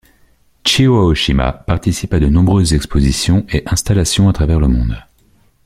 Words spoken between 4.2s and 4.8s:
à travers le